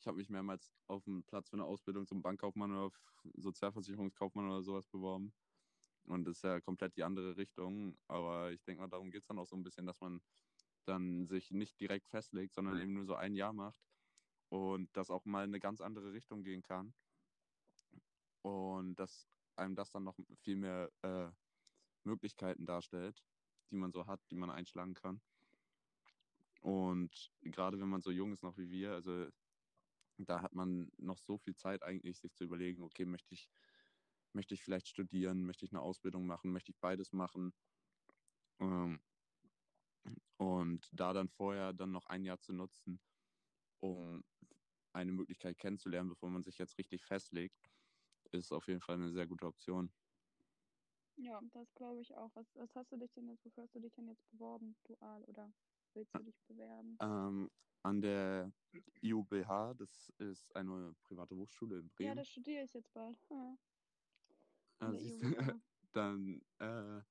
[0.00, 3.00] ich habe mich mehrmals auf einen Platz für eine Ausbildung zum Bankkaufmann oder auf
[3.36, 5.34] Sozialversicherungskaufmann oder sowas beworben.
[6.06, 7.96] Und das ist ja komplett die andere Richtung.
[8.08, 10.22] Aber ich denke mal, darum geht es dann auch so ein bisschen, dass man
[10.84, 13.80] dann sich nicht direkt festlegt, sondern eben nur so ein Jahr macht
[14.50, 16.94] und das auch mal in eine ganz andere Richtung gehen kann.
[18.42, 21.30] Und dass einem das dann noch viel mehr äh,
[22.04, 23.22] Möglichkeiten darstellt,
[23.70, 25.22] die man so hat, die man einschlagen kann.
[26.60, 29.28] Und gerade wenn man so jung ist noch wie wir, also
[30.16, 33.50] da hat man noch so viel Zeit eigentlich, sich zu überlegen, okay, möchte ich,
[34.32, 37.52] möchte ich vielleicht studieren, möchte ich eine Ausbildung machen, möchte ich beides machen.
[38.60, 39.00] Ähm,
[40.36, 43.00] und da dann vorher dann noch ein Jahr zu nutzen,
[43.80, 44.24] um
[44.92, 47.58] eine Möglichkeit kennenzulernen, bevor man sich jetzt richtig festlegt,
[48.38, 49.92] ist auf jeden Fall eine sehr gute Option.
[51.16, 52.30] Ja, das glaube ich auch.
[52.36, 55.24] Was, was hast du dich denn jetzt, wofür hast du dich denn jetzt beworben, dual,
[55.24, 55.52] oder
[55.92, 57.00] willst du dich bewerben?
[57.00, 57.50] Ähm,
[57.82, 58.52] an der
[59.02, 62.14] IUBH, das ist eine private Hochschule in Ja, Bremen.
[62.14, 63.18] das studiere ich jetzt bald.
[63.30, 63.58] Ja.
[64.80, 65.26] Ah, siehst du,
[65.92, 67.02] dann äh,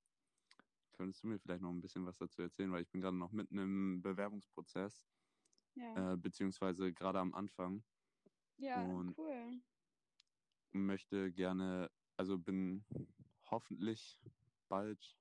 [0.93, 3.31] könntest du mir vielleicht noch ein bisschen was dazu erzählen, weil ich bin gerade noch
[3.31, 5.03] mitten im Bewerbungsprozess,
[5.75, 7.85] Ja, äh, beziehungsweise gerade am Anfang
[8.57, 9.61] ja, und- cool.
[10.73, 12.85] Möchte gerne, also bin
[13.49, 14.19] hoffentlich
[14.67, 15.17] bald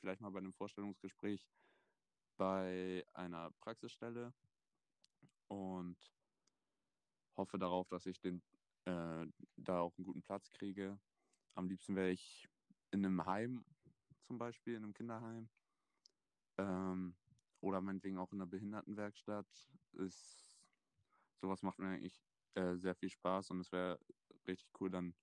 [0.00, 1.48] vielleicht mal bei einem Vorstellungsgespräch
[2.36, 4.34] bei einer Praxisstelle
[5.48, 5.96] und
[7.36, 8.42] hoffe darauf, dass ich den
[8.84, 10.98] äh, da auch einen guten Platz kriege.
[11.54, 12.48] Am liebsten wäre ich
[12.90, 13.64] in einem Heim
[14.22, 15.48] zum Beispiel, in einem Kinderheim
[16.58, 17.16] ähm,
[17.60, 19.46] oder meinetwegen auch in einer Behindertenwerkstatt.
[19.92, 20.50] Ist,
[21.40, 22.22] sowas macht mir eigentlich
[22.54, 23.98] äh, sehr viel Spaß und es wäre
[24.48, 25.14] richtig cool, dann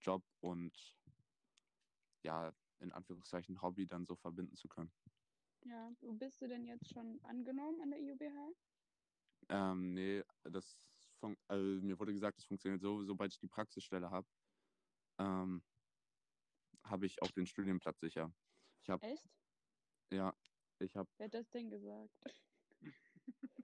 [0.00, 0.98] Job und
[2.24, 4.92] ja, in Anführungszeichen Hobby dann so verbinden zu können.
[5.64, 8.54] Ja, wo bist du denn jetzt schon angenommen an der IUBH?
[9.48, 10.76] Ähm, nee, das
[11.48, 14.26] also mir wurde gesagt, es funktioniert so, sobald ich die Praxisstelle habe,
[15.18, 15.62] ähm,
[16.84, 18.32] habe ich auch den Studienplatz sicher.
[18.82, 19.24] Ich habe, Echt?
[20.12, 20.32] ja,
[20.78, 22.12] ich habe, Wer hat das denn gesagt?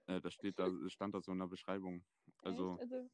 [0.07, 2.03] äh, das steht da, stand da so in der Beschreibung.
[2.43, 2.77] Also?
[2.79, 3.09] Also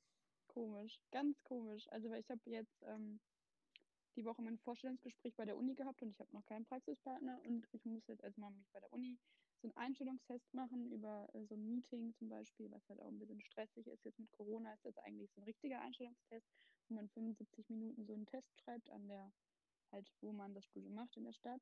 [0.54, 1.88] komisch, ganz komisch.
[1.92, 3.20] Also weil ich habe jetzt ähm,
[4.16, 7.68] die Woche mein Vorstellungsgespräch bei der Uni gehabt und ich habe noch keinen Praxispartner und
[7.72, 9.18] ich muss jetzt erstmal mich bei der Uni
[9.62, 13.20] so einen Einstellungstest machen über äh, so ein Meeting zum Beispiel, was halt auch ein
[13.20, 14.04] bisschen stressig ist.
[14.04, 16.48] Jetzt mit Corona ist das eigentlich so ein richtiger Einstellungstest,
[16.88, 19.32] wo man 75 Minuten so einen Test schreibt an der,
[19.92, 21.62] halt, wo man das Studium macht in der Stadt.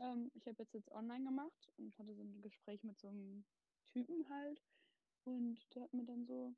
[0.00, 3.44] Ähm, ich habe jetzt jetzt online gemacht und hatte so ein Gespräch mit so einem
[3.86, 4.60] Typen halt.
[5.24, 6.52] Und der hat mir dann so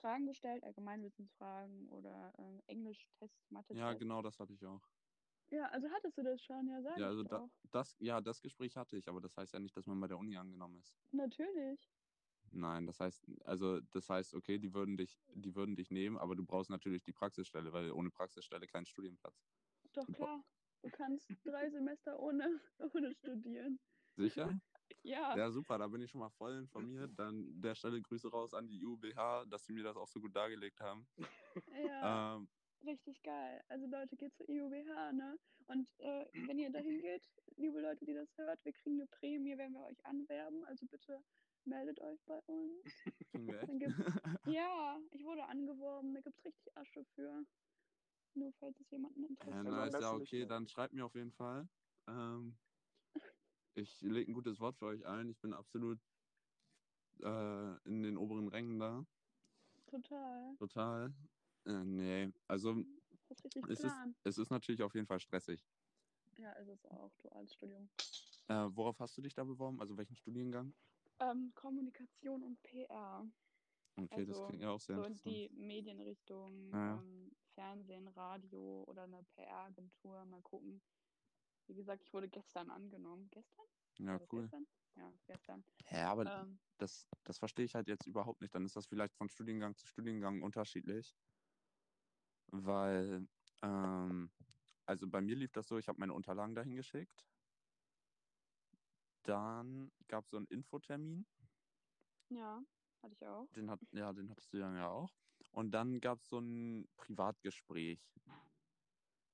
[0.00, 3.78] Fragen gestellt, Allgemeinwissensfragen oder ähm, Englisch-Tests, Mathe-Tests.
[3.78, 4.82] Ja, genau, das hatte ich auch.
[5.50, 8.40] Ja, also hattest du das schon, ja, sag Ja, ich also da, das, ja, das
[8.40, 10.96] Gespräch hatte ich, aber das heißt ja nicht, dass man bei der Uni angenommen ist.
[11.12, 11.92] Natürlich.
[12.52, 16.34] Nein, das heißt, also das heißt, okay, die würden dich, die würden dich nehmen, aber
[16.36, 19.44] du brauchst natürlich die Praxisstelle, weil ohne Praxisstelle kein Studienplatz.
[19.92, 20.44] Doch klar.
[20.82, 22.60] Du kannst drei Semester ohne,
[22.94, 23.78] ohne studieren.
[24.16, 24.60] Sicher?
[25.02, 27.12] Ja, Ja, super, da bin ich schon mal voll informiert.
[27.18, 30.34] Dann der Stelle Grüße raus an die UBH, dass sie mir das auch so gut
[30.34, 31.08] dargelegt haben.
[31.66, 32.22] ja.
[32.36, 32.48] Ähm,
[32.84, 33.62] Richtig geil.
[33.68, 35.38] Also Leute, geht zur IUBH, ne?
[35.66, 37.22] Und äh, wenn ihr dahin geht,
[37.56, 40.64] liebe Leute, die das hört, wir kriegen eine Prämie, wenn wir euch anwerben.
[40.64, 41.22] Also bitte
[41.64, 42.82] meldet euch bei uns.
[44.46, 47.44] ja, ich wurde angeworben, da gibt's richtig Asche für.
[48.34, 49.66] Nur falls es jemanden Ja, interessiert.
[49.66, 50.48] Also am nice, besten ja, okay, mehr.
[50.48, 51.68] dann schreibt mir auf jeden Fall.
[52.06, 52.58] Ähm,
[53.74, 55.28] ich lege ein gutes Wort für euch ein.
[55.28, 55.98] Ich bin absolut
[57.22, 59.04] äh, in den oberen Rängen da.
[59.86, 60.56] Total.
[60.58, 61.14] Total.
[61.66, 62.82] Äh, nee, also
[63.28, 65.66] Das ist es ist, es ist natürlich auf jeden Fall stressig.
[66.38, 67.88] Ja, ist es auch, duales Studium.
[68.48, 69.80] Äh, worauf hast du dich da beworben?
[69.80, 70.74] Also welchen Studiengang?
[71.20, 73.30] Ähm, Kommunikation und PR.
[73.96, 75.36] Okay, das Also, klingt ja auch sehr So in interessant.
[75.36, 76.96] die Medienrichtung, Ja.
[76.96, 80.24] ähm, Fernsehen, Radio oder eine PR-Agentur.
[80.24, 80.80] Mal gucken.
[81.70, 83.28] Wie gesagt, ich wurde gestern angenommen.
[83.30, 83.64] Gestern?
[83.98, 84.42] Ja, das cool.
[84.42, 84.66] Gestern?
[84.96, 85.64] Ja, gestern.
[85.90, 88.54] Ja, aber Ähm, das, das verstehe ich halt jetzt überhaupt nicht.
[88.54, 91.14] Dann ist das vielleicht von Studiengang zu Studiengang unterschiedlich.
[92.52, 93.28] Weil,
[93.62, 94.30] ähm,
[94.86, 97.28] also bei mir lief das so, ich habe meine Unterlagen dahin geschickt.
[99.22, 101.26] Dann gab es so einen Infotermin.
[102.30, 102.62] ja,
[103.02, 103.48] hatte ich auch.
[103.54, 105.12] Den hat, ja, den hattest du dann ja auch.
[105.52, 108.12] Und dann gab es so ein Privatgespräch.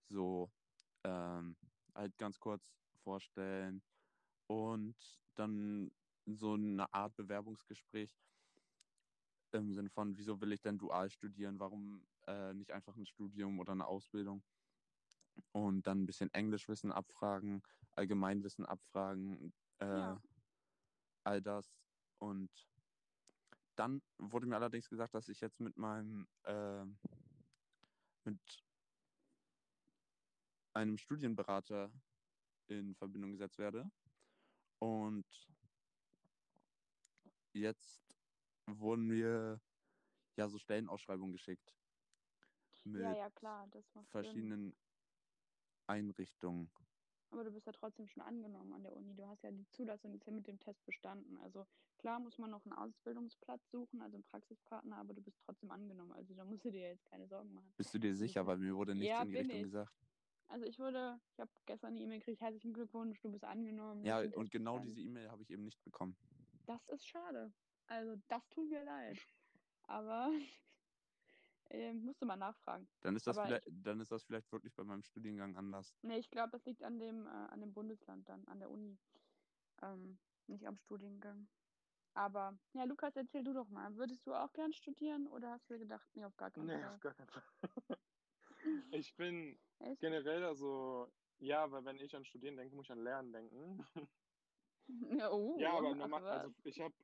[0.09, 0.53] So,
[1.05, 1.57] ähm,
[1.97, 3.83] halt ganz kurz vorstellen.
[4.47, 4.97] Und
[5.35, 5.91] dann
[6.27, 8.11] so eine Art Bewerbungsgespräch
[9.53, 11.59] im Sinne von, wieso will ich denn dual studieren?
[11.59, 14.43] Warum äh, nicht einfach ein Studium oder eine Ausbildung?
[15.53, 17.63] Und dann ein bisschen Englischwissen abfragen,
[17.95, 20.21] Allgemeinwissen abfragen, äh, Ja.
[21.25, 21.75] all das.
[22.19, 22.51] Und
[23.77, 26.85] dann wurde mir allerdings gesagt, dass ich jetzt mit meinem, äh,
[28.25, 28.66] mit
[30.77, 31.91] einem Studienberater
[32.69, 33.91] in Verbindung gesetzt werde.
[34.79, 35.25] Und
[37.55, 38.05] jetzt
[38.67, 39.61] wurden mir
[40.37, 41.75] ja so Stellenausschreibungen geschickt.
[42.85, 44.23] Mit Ja, ja, klar, das macht Sinn.
[44.23, 44.77] verschiedenen
[45.87, 46.71] Einrichtungen.
[47.31, 49.15] Aber du bist ja trotzdem schon angenommen an der Uni.
[49.15, 51.37] Du hast ja die Zulassung jetzt ja mit dem Test bestanden.
[51.39, 51.67] Also
[51.99, 56.13] klar muss man noch einen Ausbildungsplatz suchen, also einen Praxispartner, aber du bist trotzdem angenommen.
[56.13, 57.73] Also da musst du dir jetzt keine Sorgen machen.
[57.77, 58.47] Bist du dir sicher?
[58.47, 59.65] Weil mir wurde nichts Ja, in die Richtung ich.
[59.65, 60.06] gesagt.
[60.49, 64.05] Also ich wurde, ich habe gestern eine E-Mail gekriegt, herzlichen Glückwunsch, du bist angenommen.
[64.05, 66.17] Ja, und Test genau diese E-Mail habe ich eben nicht bekommen.
[66.67, 67.53] Das ist schade.
[67.87, 69.19] Also das tut mir leid.
[69.83, 70.33] Aber
[71.71, 72.89] äh, musste mal nachfragen.
[73.03, 75.97] Dann ist das Aber vielleicht, dann ist das vielleicht wirklich bei meinem Studiengang anders.
[76.03, 78.99] Nee, ich glaube, das liegt an dem, äh, an dem Bundesland dann, an der Uni.
[79.83, 81.49] Ähm, nicht am Studiengang.
[82.15, 83.97] Aber, ja, Lukas, erzähl du doch mal.
[83.97, 86.75] Würdest du auch gern studieren oder hast du dir gedacht, nee, auf gar keinen Nee,
[86.75, 86.95] Fall?
[86.95, 87.43] auf gar keinen Fall.
[88.93, 90.01] Ich bin Echt?
[90.01, 93.87] generell also, ja, weil wenn ich an Studieren denke, muss ich an Lernen denken.
[95.19, 96.95] Ja, oh, Ja, aber normal, also ich habe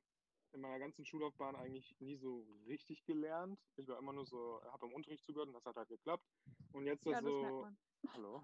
[0.53, 3.59] in meiner ganzen Schullaufbahn eigentlich nie so richtig gelernt.
[3.75, 6.25] Ich war immer nur so, habe im Unterricht zugehört und das hat halt geklappt.
[6.71, 7.67] Und jetzt ja, das so,
[8.13, 8.41] hallo.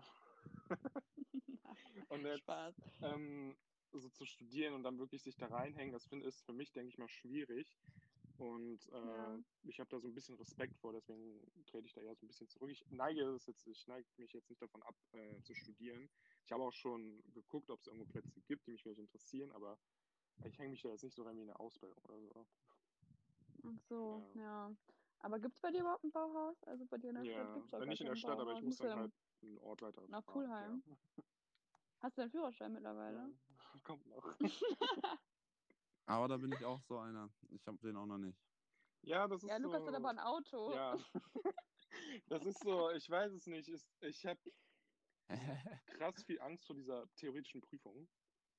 [2.10, 2.75] Und jetzt Spaß.
[3.03, 3.55] ähm,
[3.91, 6.89] so zu studieren und dann wirklich sich da reinhängen, das finde ist für mich, denke
[6.89, 7.79] ich mal, schwierig.
[8.39, 9.38] Und äh, Ja.
[9.63, 12.30] ich habe da so ein bisschen Respekt vor, deswegen trete ich da eher so ein
[12.30, 12.69] bisschen zurück.
[12.71, 16.10] Ich neige es jetzt, ich neige mich jetzt nicht davon ab, äh, zu studieren.
[16.45, 19.78] Ich habe auch schon geguckt, ob es irgendwo Plätze gibt, die mich vielleicht interessieren, aber
[20.45, 22.45] ich hänge mich da jetzt nicht so rein wie eine Ausbildung oder so.
[23.65, 24.41] Ach so, Ja.
[24.41, 24.71] ja.
[25.21, 26.63] Aber gibt es bei dir überhaupt ein Bauhaus?
[26.63, 28.54] Also bei dir in der Stadt Ja, gibt es auch nicht in der Stadt, aber
[28.54, 28.63] ich Bauhaus.
[28.63, 30.84] muss dann halt einen Ortleiter nach fragen, Pulheim?
[32.02, 33.17] Hast du deinen Führerschein mittlerweile?
[33.17, 33.30] Ja.
[33.84, 34.23] Kommt noch.
[36.09, 37.29] Aber da bin ich auch so einer.
[37.49, 38.37] Ich habe den auch noch nicht.
[39.03, 39.87] Ja, das ist Ja, Lukas so.
[39.87, 40.73] hat aber ein Auto.
[40.73, 40.97] Ja.
[42.27, 43.67] Das ist so, ich weiß es nicht.
[43.67, 44.39] Ist, ich habe
[45.87, 48.07] krass viel Angst vor dieser theoretischen Prüfung.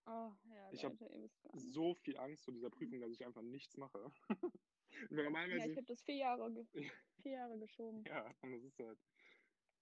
[0.06, 1.72] Oh, ja, Ich hab Leute, ihr wisst gar nicht.
[1.72, 4.10] So viel Angst vor dieser Prüfung, dass ich einfach nichts mache.
[4.42, 4.52] Und
[5.10, 6.90] Ja, Normalerweise, ich habe das vier Jahre, ge Ja.
[7.22, 8.04] vier Jahre geschoben.
[8.04, 8.98] ja, und das ist halt.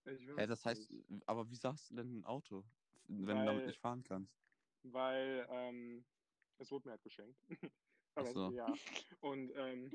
[0.05, 1.29] Ich weiß Hä, das heißt, nicht.
[1.29, 2.65] aber wie sagst du denn ein Auto,
[3.07, 4.39] wenn du Weil- damit nicht fahren kannst?
[4.83, 6.05] Weil ähm,
[6.59, 7.39] es wurde mir halt geschenkt.
[8.15, 8.51] Aber so.
[8.51, 8.67] ja.
[9.21, 9.91] Und ähm,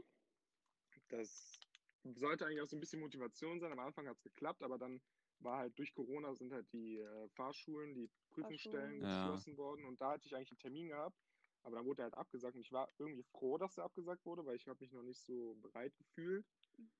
[1.09, 1.59] das
[2.03, 3.71] sollte eigentlich auch so ein bisschen Motivation sein.
[3.71, 5.01] Am Anfang hat es geklappt, aber dann
[5.39, 9.01] war halt durch Corona sind halt die äh, Fahrschulen, die Prüfungsstellen Fahrschulen.
[9.01, 9.25] Ja.
[9.25, 11.17] geschlossen worden und da hatte ich eigentlich einen Termin gehabt.
[11.65, 14.45] Aber dann wurde er halt abgesagt und ich war irgendwie froh, dass er abgesagt wurde,
[14.45, 16.45] weil ich habe mich noch nicht so bereit gefühlt.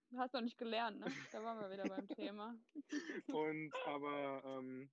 [0.10, 1.12] Du hast noch nicht gelernt, ne?
[1.34, 2.58] Da waren wir wieder beim Thema.
[3.28, 4.90] Und aber ähm,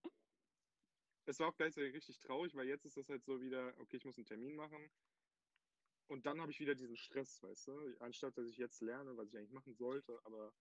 [1.30, 4.04] es war auch gleichzeitig richtig traurig, weil jetzt ist das halt so wieder, okay, ich
[4.04, 4.90] muss einen Termin machen.
[6.08, 7.96] Und dann habe ich wieder diesen Stress, weißt du?
[8.00, 10.52] Anstatt dass ich jetzt lerne, was ich eigentlich machen sollte, aber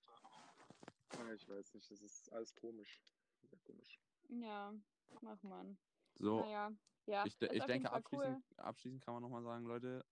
[1.18, 3.02] ah, ich weiß nicht, das ist alles komisch.
[3.42, 4.00] Sehr komisch.
[4.30, 4.74] Ja,
[5.22, 5.80] mach man.
[6.20, 6.72] So, Naja,
[7.08, 7.26] ja.
[7.26, 10.06] ich, ich denke, abschließend, abschließend kann man nochmal sagen, Leute,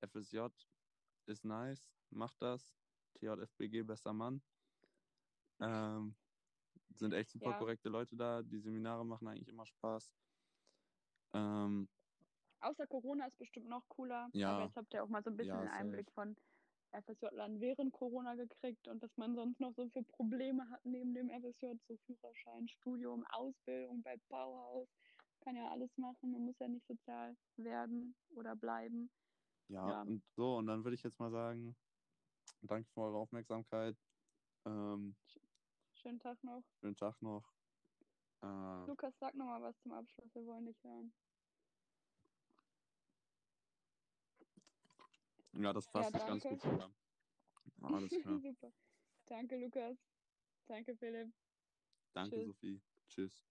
[0.00, 0.46] FSJ
[1.26, 2.72] ist nice, macht das.
[3.14, 4.40] TJFBG, bester Mann.
[5.60, 6.14] Ähm,
[6.98, 7.58] sind echt super Ja.
[7.58, 8.42] korrekte Leute da.
[8.42, 10.10] Die Seminare machen eigentlich immer Spaß.
[11.34, 11.88] Ähm,
[12.60, 14.28] Außer Corona ist bestimmt noch cooler.
[14.32, 14.54] Ja.
[14.54, 15.74] Aber jetzt habt ihr auch mal so ein bisschen Ja, safe.
[15.80, 16.36] Einblick von
[16.92, 21.28] FSJ-Lern während Corona gekriegt und was man sonst noch so für Probleme hat neben dem
[21.30, 24.88] FSJ, so Führerschein, Studium, Ausbildung bei Bauhaus.
[25.40, 29.10] Kann ja alles machen, man muss ja nicht sozial werden oder bleiben.
[29.68, 30.02] ja, Ja.
[30.02, 31.76] und so, und dann würde ich jetzt mal sagen,
[32.62, 33.96] danke für eure Aufmerksamkeit.
[34.66, 35.16] Ähm,
[36.08, 36.62] Schönen Tag noch.
[36.80, 37.44] schönen Tag noch.
[38.42, 41.12] Äh, Lukas, sag noch mal was zum Abschluss, wir wollen dich hören.
[45.52, 46.94] ja, das fasst Ja, ganz gut zusammen.
[47.82, 48.40] Alles klar.
[48.40, 48.72] Super.
[49.26, 49.98] Danke, Lukas.
[50.66, 51.30] Danke, Philipp.
[52.14, 52.46] Danke, Tschüss.
[52.46, 52.80] Sophie.
[53.10, 53.42] Tschüss.